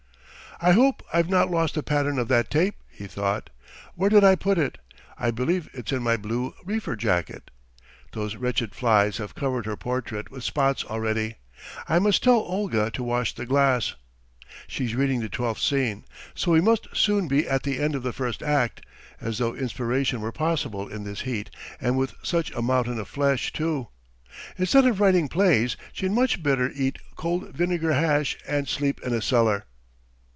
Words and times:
"I 0.63 0.73
hope 0.73 1.01
I've 1.11 1.27
not 1.29 1.49
lost 1.49 1.73
the 1.73 1.81
pattern 1.81 2.19
of 2.19 2.27
that 2.27 2.51
tape," 2.51 2.75
he 2.87 3.07
thought, 3.07 3.49
"where 3.95 4.11
did 4.11 4.23
I 4.23 4.35
put 4.35 4.59
it? 4.59 4.77
I 5.17 5.31
believe 5.31 5.67
it's 5.73 5.91
in 5.91 6.03
my 6.03 6.17
blue 6.17 6.53
reefer 6.63 6.95
jacket.... 6.95 7.49
Those 8.11 8.35
wretched 8.35 8.75
flies 8.75 9.17
have 9.17 9.33
covered 9.33 9.65
her 9.65 9.75
portrait 9.75 10.29
with 10.29 10.43
spots 10.43 10.83
already, 10.83 11.37
I 11.89 11.97
must 11.97 12.21
tell 12.23 12.35
Olga 12.35 12.91
to 12.91 13.01
wash 13.03 13.33
the 13.33 13.47
glass.... 13.47 13.95
She's 14.67 14.93
reading 14.93 15.19
the 15.21 15.29
twelfth 15.29 15.61
scene, 15.61 16.05
so 16.35 16.51
we 16.51 16.61
must 16.61 16.95
soon 16.95 17.27
be 17.27 17.49
at 17.49 17.63
the 17.63 17.79
end 17.79 17.95
of 17.95 18.03
the 18.03 18.13
first 18.13 18.43
act. 18.43 18.85
As 19.19 19.39
though 19.39 19.55
inspiration 19.55 20.21
were 20.21 20.31
possible 20.31 20.87
in 20.87 21.05
this 21.05 21.21
heat 21.21 21.49
and 21.79 21.97
with 21.97 22.13
such 22.21 22.51
a 22.51 22.61
mountain 22.61 22.99
of 22.99 23.07
flesh, 23.07 23.51
too! 23.51 23.87
Instead 24.59 24.85
of 24.85 24.99
writing 24.99 25.27
plays 25.27 25.75
she'd 25.91 26.11
much 26.11 26.43
better 26.43 26.69
eat 26.75 26.99
cold 27.15 27.49
vinegar 27.51 27.93
hash 27.93 28.37
and 28.47 28.67
sleep 28.67 29.01
in 29.01 29.11
a 29.11 29.23
cellar. 29.23 29.65